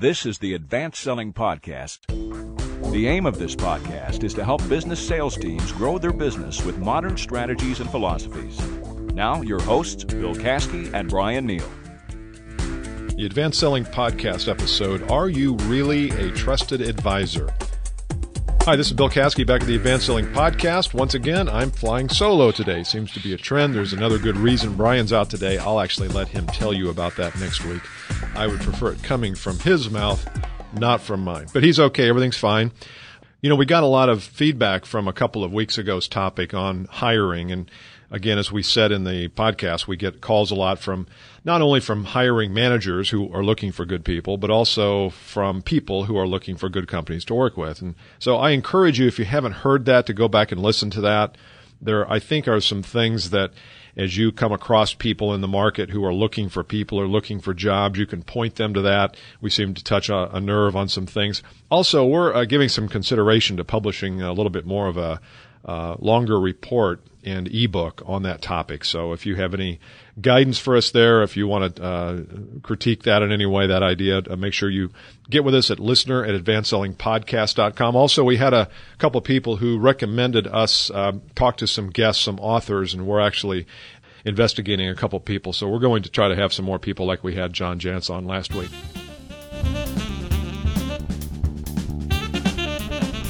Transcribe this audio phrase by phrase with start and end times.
[0.00, 2.06] This is the Advanced Selling Podcast.
[2.92, 6.78] The aim of this podcast is to help business sales teams grow their business with
[6.78, 8.60] modern strategies and philosophies.
[9.12, 11.68] Now, your hosts, Bill Caskey and Brian Neal.
[13.16, 17.48] The Advanced Selling Podcast episode Are You Really a Trusted Advisor?
[18.68, 20.92] Hi, this is Bill Caskey back at the Advanced Selling Podcast.
[20.92, 22.82] Once again, I'm flying solo today.
[22.82, 23.74] Seems to be a trend.
[23.74, 25.56] There's another good reason Brian's out today.
[25.56, 27.80] I'll actually let him tell you about that next week.
[28.34, 30.22] I would prefer it coming from his mouth,
[30.74, 31.46] not from mine.
[31.54, 32.10] But he's okay.
[32.10, 32.72] Everything's fine.
[33.40, 36.52] You know, we got a lot of feedback from a couple of weeks ago's topic
[36.52, 37.70] on hiring and
[38.10, 41.06] again, as we said in the podcast, we get calls a lot from
[41.48, 46.04] not only from hiring managers who are looking for good people, but also from people
[46.04, 47.80] who are looking for good companies to work with.
[47.80, 50.90] And so I encourage you, if you haven't heard that, to go back and listen
[50.90, 51.38] to that.
[51.80, 53.52] There, I think, are some things that
[53.96, 57.40] as you come across people in the market who are looking for people or looking
[57.40, 59.16] for jobs, you can point them to that.
[59.40, 61.42] We seem to touch a, a nerve on some things.
[61.70, 65.18] Also, we're uh, giving some consideration to publishing a little bit more of a
[65.64, 68.84] uh, longer report and ebook on that topic.
[68.84, 69.80] So if you have any
[70.20, 72.20] guidance for us there, if you want to uh,
[72.62, 74.90] critique that in any way, that idea, uh, make sure you
[75.28, 77.96] get with us at listener at advancedsellingpodcast.com.
[77.96, 82.22] Also, we had a couple of people who recommended us uh, talk to some guests,
[82.22, 83.66] some authors, and we're actually
[84.24, 85.52] investigating a couple people.
[85.52, 88.10] So we're going to try to have some more people like we had John Jantsch
[88.10, 88.70] on last week.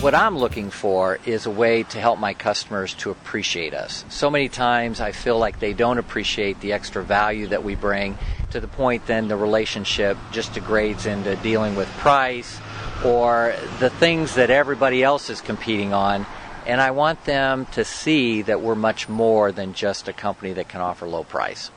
[0.01, 4.05] What I'm looking for is a way to help my customers to appreciate us.
[4.09, 8.17] So many times I feel like they don't appreciate the extra value that we bring
[8.53, 12.61] to the point then the relationship just degrades into dealing with price
[13.05, 16.27] or the things that everybody else is competing on.
[16.65, 20.69] And I want them to see that we're much more than just a company that
[20.69, 21.73] can offer low price.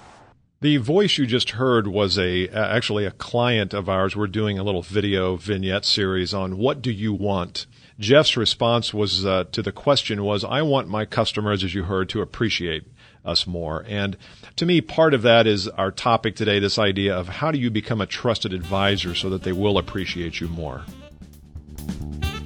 [0.61, 4.15] The voice you just heard was a actually a client of ours.
[4.15, 7.65] We're doing a little video vignette series on what do you want
[8.01, 12.09] Jeff's response was uh, to the question was, I want my customers, as you heard,
[12.09, 12.83] to appreciate
[13.23, 13.85] us more.
[13.87, 14.17] And
[14.55, 17.69] to me, part of that is our topic today, this idea of how do you
[17.69, 20.83] become a trusted advisor so that they will appreciate you more.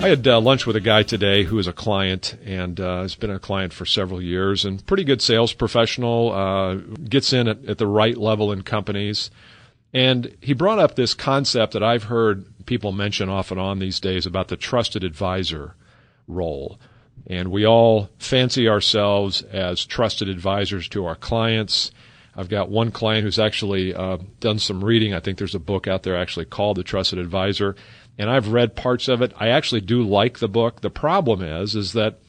[0.06, 3.16] I had uh, lunch with a guy today who is a client and uh, has
[3.16, 7.66] been a client for several years and pretty good sales professional, uh, gets in at,
[7.66, 9.32] at the right level in companies.
[9.96, 14.00] And he brought up this concept that I've heard people mention off and on these
[14.00, 15.74] days about the trusted advisor
[16.28, 16.80] role.
[17.26, 21.90] And we all fancy ourselves as trusted advisors to our clients.
[22.36, 25.16] I've got one client who's actually uh, done some reading.
[25.16, 27.76] I think there's a book out there actually called The Trusted Advisor,
[28.18, 29.34] and I've read parts of it.
[29.40, 30.82] I actually do like the book.
[30.82, 32.20] The problem is, is that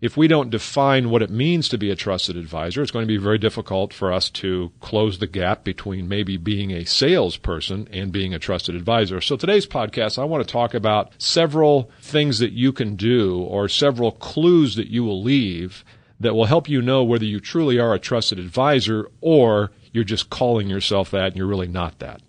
[0.00, 3.12] if we don't define what it means to be a trusted advisor, it's going to
[3.12, 8.12] be very difficult for us to close the gap between maybe being a salesperson and
[8.12, 9.22] being a trusted advisor.
[9.22, 13.68] So today's podcast, I want to talk about several things that you can do or
[13.68, 15.84] several clues that you will leave
[16.20, 20.28] that will help you know whether you truly are a trusted advisor or you're just
[20.28, 22.20] calling yourself that and you're really not that.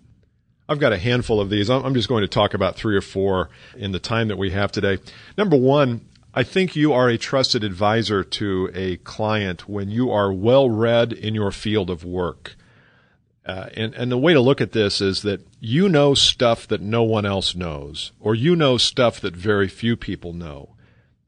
[0.68, 1.70] I've got a handful of these.
[1.70, 4.72] I'm just going to talk about three or four in the time that we have
[4.72, 4.98] today.
[5.38, 6.00] Number one,
[6.34, 11.12] I think you are a trusted advisor to a client when you are well read
[11.12, 12.56] in your field of work.
[13.46, 16.80] Uh, and, and the way to look at this is that you know stuff that
[16.80, 20.74] no one else knows, or you know stuff that very few people know.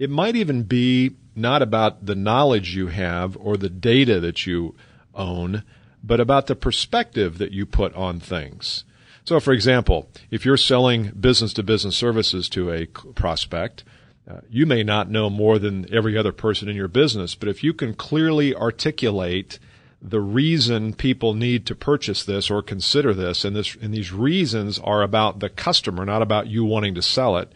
[0.00, 4.74] It might even be not about the knowledge you have or the data that you
[5.14, 5.62] own,
[6.02, 8.84] but about the perspective that you put on things.
[9.28, 13.84] So, for example, if you're selling business to business services to a prospect,
[14.26, 17.62] uh, you may not know more than every other person in your business, but if
[17.62, 19.58] you can clearly articulate
[20.00, 24.78] the reason people need to purchase this or consider this, and this and these reasons
[24.78, 27.52] are about the customer, not about you wanting to sell it,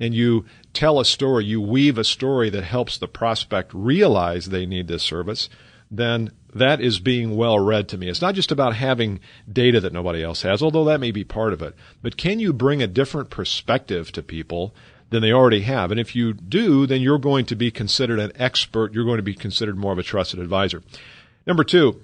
[0.00, 4.64] and you tell a story, you weave a story that helps the prospect realize they
[4.64, 5.50] need this service,
[5.90, 8.08] then that is being well read to me.
[8.08, 9.20] It's not just about having
[9.50, 12.52] data that nobody else has, although that may be part of it, but can you
[12.52, 14.74] bring a different perspective to people
[15.10, 15.90] than they already have.
[15.90, 18.92] And if you do, then you're going to be considered an expert.
[18.92, 20.82] You're going to be considered more of a trusted advisor.
[21.46, 22.00] Number two,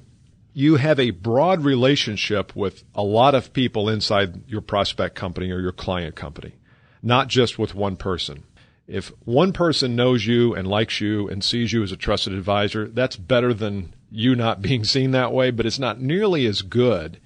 [0.53, 5.61] you have a broad relationship with a lot of people inside your prospect company or
[5.61, 6.55] your client company,
[7.03, 8.43] not just with one person.
[8.87, 12.89] If one person knows you and likes you and sees you as a trusted advisor,
[12.89, 17.19] that's better than you not being seen that way, but it's not nearly as good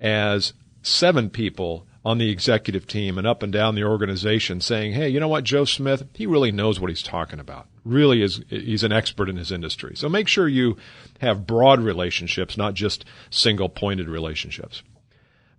[0.00, 5.08] as seven people on the executive team and up and down the organization saying, hey,
[5.08, 7.66] you know what, Joe Smith, he really knows what he's talking about.
[7.84, 9.96] Really is, he's an expert in his industry.
[9.96, 10.76] So make sure you
[11.20, 14.84] have broad relationships, not just single pointed relationships.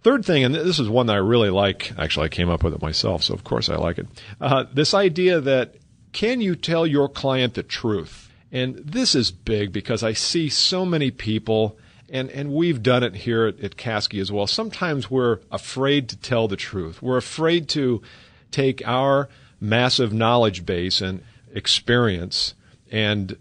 [0.08, 1.92] Third thing, and this is one that I really like.
[2.00, 4.08] Actually, I came up with it myself, so of course I like it.
[4.40, 5.76] Uh, this idea that
[6.14, 8.32] can you tell your client the truth?
[8.50, 11.78] And this is big because I see so many people,
[12.08, 14.48] and, and we've done it here at, at Caskey as well.
[14.48, 17.02] Sometimes we're afraid to tell the truth.
[17.02, 18.02] We're afraid to
[18.50, 19.28] take our
[19.60, 21.22] massive knowledge base and
[21.54, 22.54] experience
[22.90, 23.36] and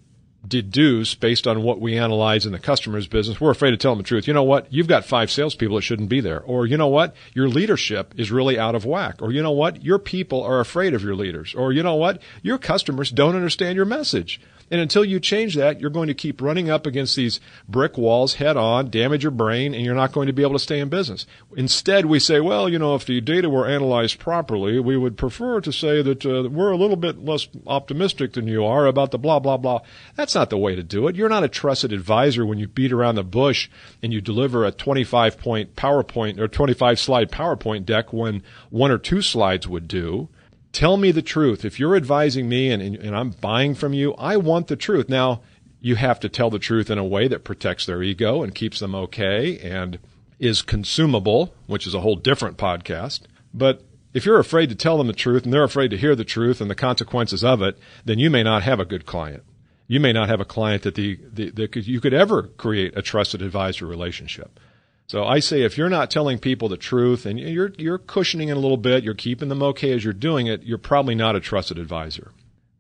[0.49, 3.41] deduce based on what we analyze in the customer's business.
[3.41, 4.27] We're afraid to tell them the truth.
[4.27, 4.73] You know what?
[4.73, 6.41] You've got five salespeople that shouldn't be there.
[6.43, 7.15] Or you know what?
[7.35, 9.23] Your leadership is really out of whack.
[9.23, 9.83] Or you know what?
[9.83, 11.55] Your people are afraid of your leaders.
[11.55, 12.21] Or you know what?
[12.43, 14.41] Your customers don't understand your message.
[14.71, 17.39] And until you change that, you're going to keep running up against these
[17.69, 20.59] brick walls head on, damage your brain, and you're not going to be able to
[20.59, 21.25] stay in business.
[21.57, 25.61] Instead, we say, well, you know, if the data were analyzed properly, we would prefer
[25.61, 29.19] to say that uh, we're a little bit less optimistic than you are about the
[29.19, 29.81] blah, blah, blah.
[30.17, 31.17] That's not the way to do it.
[31.17, 33.69] You're not a trusted advisor when you beat around the bush
[34.03, 38.99] and you deliver a 25 point PowerPoint or 25 slide PowerPoint deck when one or
[38.99, 40.29] two slides would do.
[40.71, 41.65] Tell me the truth.
[41.65, 45.09] If you're advising me and, and I'm buying from you, I want the truth.
[45.09, 45.41] Now,
[45.81, 48.79] you have to tell the truth in a way that protects their ego and keeps
[48.79, 49.99] them okay and
[50.39, 53.23] is consumable, which is a whole different podcast.
[53.55, 56.25] But if you're afraid to tell them the truth and they're afraid to hear the
[56.25, 59.43] truth and the consequences of it, then you may not have a good client.
[59.89, 63.03] You may not have a client that the, the, the you could ever create a
[63.03, 64.59] trusted advisor relationship.
[65.07, 68.57] So I say if you're not telling people the truth and you're you're cushioning it
[68.57, 71.41] a little bit, you're keeping them okay as you're doing it, you're probably not a
[71.41, 72.33] trusted advisor.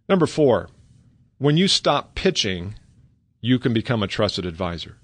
[0.09, 0.69] Number 4,
[1.39, 2.75] when you stop pitching,
[3.41, 4.97] you can become a trusted advisor.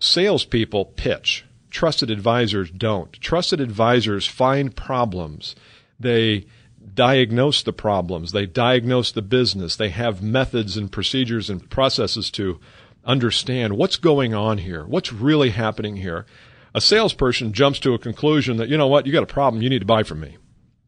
[0.00, 1.44] Salespeople pitch.
[1.70, 3.12] Trusted advisors don't.
[3.12, 5.54] Trusted advisors find problems.
[5.98, 6.46] They
[6.94, 8.32] diagnose the problems.
[8.32, 9.76] They diagnose the business.
[9.76, 12.60] They have methods and procedures and processes to
[13.04, 16.26] understand what's going on here, what's really happening here
[16.74, 19.70] a salesperson jumps to a conclusion that, you know what, you got a problem, you
[19.70, 20.36] need to buy from me.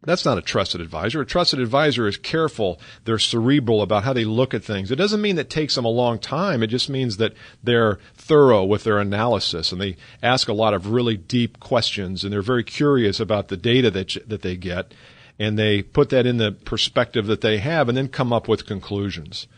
[0.03, 1.21] That's not a trusted advisor.
[1.21, 2.81] A trusted advisor is careful.
[3.05, 4.91] They're cerebral about how they look at things.
[4.91, 6.63] It doesn't mean that takes them a long time.
[6.63, 10.91] It just means that they're thorough with their analysis and they ask a lot of
[10.91, 14.95] really deep questions and they're very curious about the data that, that they get
[15.41, 18.67] and they put that in the perspective that they have and then come up with
[18.67, 19.49] conclusions.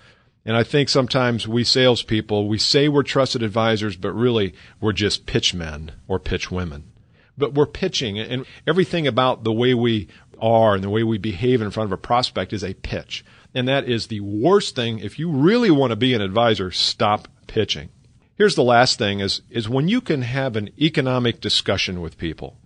[0.44, 5.26] And I think sometimes we salespeople, we say we're trusted advisors, but really we're just
[5.26, 6.84] pitch men or pitch women.
[7.36, 10.06] But we're pitching and everything about the way we
[10.40, 13.24] are and the way we behave in front of a prospect is a pitch.
[13.52, 15.00] And that is the worst thing.
[15.00, 17.88] If you really want to be an advisor, stop pitching.
[18.36, 22.56] Here's the last thing is, is when you can have an economic discussion with people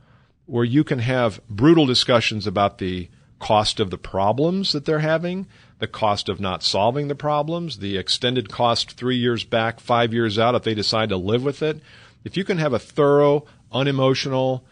[0.46, 3.08] where you can have brutal discussions about the
[3.38, 5.46] cost of the problems that they're having,
[5.78, 10.38] the cost of not solving the problems, the extended cost three years back, five years
[10.38, 11.80] out if they decide to live with it.
[12.24, 14.64] If you can have a thorough, unemotional,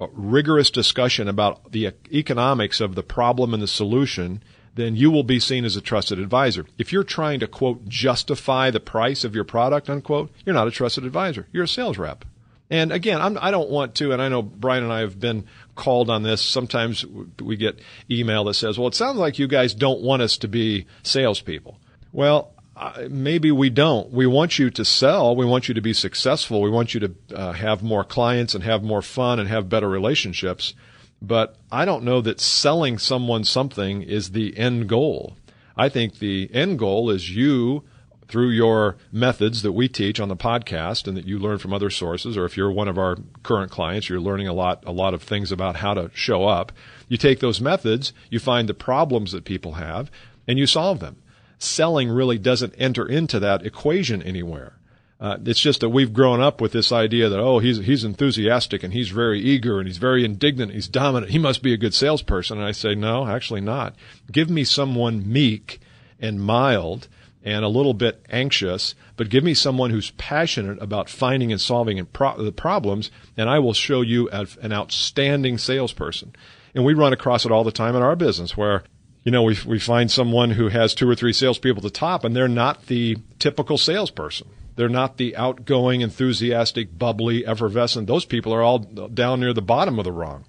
[0.00, 4.42] uh, rigorous discussion about the economics of the problem and the solution,
[4.74, 6.66] then you will be seen as a trusted advisor.
[6.78, 10.70] If you're trying to quote justify the price of your product unquote, you're not a
[10.70, 11.48] trusted advisor.
[11.50, 12.24] You're a sales rep.
[12.68, 15.20] And again, I'm, I do not want to, and I know Brian and I have
[15.20, 15.46] been
[15.76, 16.42] called on this.
[16.42, 17.04] Sometimes
[17.40, 17.78] we get
[18.10, 21.78] email that says, well, it sounds like you guys don't want us to be salespeople.
[22.12, 22.52] Well,
[23.08, 24.10] maybe we don't.
[24.10, 25.36] We want you to sell.
[25.36, 26.60] We want you to be successful.
[26.60, 29.88] We want you to uh, have more clients and have more fun and have better
[29.88, 30.74] relationships.
[31.22, 35.36] But I don't know that selling someone something is the end goal.
[35.76, 37.84] I think the end goal is you
[38.28, 41.90] through your methods that we teach on the podcast and that you learn from other
[41.90, 45.14] sources, or if you're one of our current clients, you're learning a lot, a lot
[45.14, 46.72] of things about how to show up.
[47.08, 50.10] You take those methods, you find the problems that people have,
[50.48, 51.16] and you solve them.
[51.58, 54.74] Selling really doesn't enter into that equation anywhere.
[55.18, 58.82] Uh, it's just that we've grown up with this idea that oh he's he's enthusiastic
[58.82, 61.94] and he's very eager and he's very indignant he's dominant he must be a good
[61.94, 63.94] salesperson and I say no actually not
[64.30, 65.80] give me someone meek
[66.20, 67.08] and mild
[67.46, 71.96] and a little bit anxious, but give me someone who's passionate about finding and solving
[71.96, 76.34] the problems, and I will show you an outstanding salesperson.
[76.74, 78.82] And we run across it all the time in our business where
[79.22, 82.22] you know, we, we find someone who has two or three salespeople at the top,
[82.22, 84.46] and they're not the typical salesperson.
[84.76, 88.06] They're not the outgoing, enthusiastic, bubbly, effervescent.
[88.06, 90.44] Those people are all down near the bottom of the rung.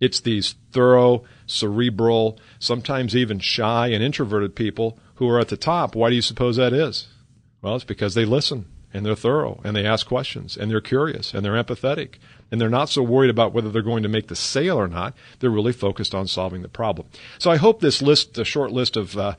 [0.00, 5.94] It's these thorough, cerebral, sometimes even shy and introverted people who are at the top.
[5.94, 7.06] Why do you suppose that is?
[7.60, 11.34] Well, it's because they listen and they're thorough and they ask questions and they're curious
[11.34, 12.14] and they're empathetic
[12.50, 15.14] and they're not so worried about whether they're going to make the sale or not.
[15.38, 17.06] They're really focused on solving the problem.
[17.38, 19.34] So I hope this list, the short list of uh,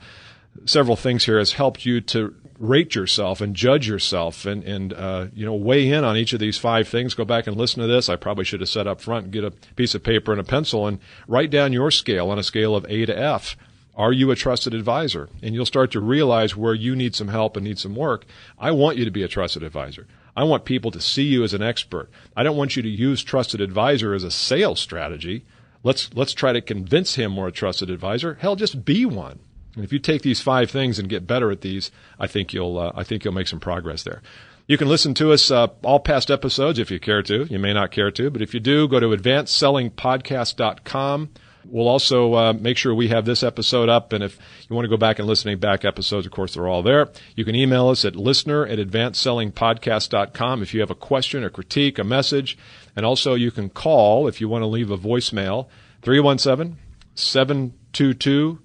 [0.66, 5.26] several things here, has helped you to rate yourself and judge yourself and and uh,
[5.34, 7.14] you know weigh in on each of these five things.
[7.14, 8.08] Go back and listen to this.
[8.08, 9.32] I probably should have said up front.
[9.32, 12.44] Get a piece of paper and a pencil and write down your scale on a
[12.44, 13.56] scale of A to F.
[13.94, 15.28] Are you a trusted advisor?
[15.42, 18.24] And you'll start to realize where you need some help and need some work.
[18.58, 20.06] I want you to be a trusted advisor.
[20.34, 22.08] I want people to see you as an expert.
[22.34, 25.44] I don't want you to use trusted advisor as a sales strategy.
[25.82, 28.38] Let's let's try to convince him we're a trusted advisor.
[28.40, 29.40] Hell, just be one.
[29.74, 32.78] And if you take these five things and get better at these, I think you'll
[32.78, 34.22] uh, I think you'll make some progress there.
[34.66, 37.46] You can listen to us uh, all past episodes if you care to.
[37.50, 41.30] You may not care to, but if you do, go to advancedsellingpodcast.com.
[41.64, 44.12] We'll also uh, make sure we have this episode up.
[44.12, 44.38] And if
[44.68, 47.10] you want to go back and listen to back episodes, of course, they're all there.
[47.36, 51.98] You can email us at listener at advancedsellingpodcast.com if you have a question, a critique,
[51.98, 52.58] a message.
[52.96, 55.68] And also, you can call if you want to leave a voicemail
[56.02, 56.78] 317
[57.14, 58.60] 722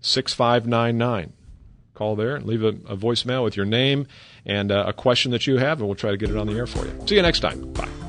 [0.00, 1.32] 6599.
[1.94, 4.06] Call there and leave a, a voicemail with your name
[4.44, 6.54] and uh, a question that you have, and we'll try to get it on the
[6.54, 7.06] air for you.
[7.06, 7.72] See you next time.
[7.72, 8.01] Bye.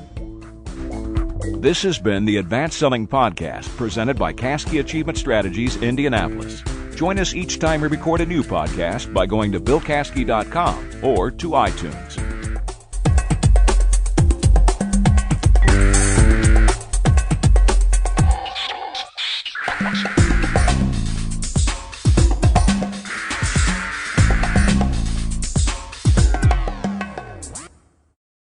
[1.46, 6.64] This has been the Advanced Selling Podcast presented by Caskey Achievement Strategies, Indianapolis.
[6.96, 11.50] Join us each time we record a new podcast by going to BillCaskey.com or to
[11.50, 12.13] iTunes.